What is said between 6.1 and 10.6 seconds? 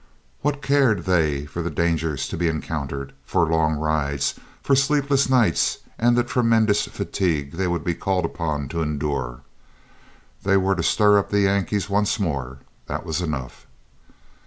the tremendous fatigue they would be called upon to endure? They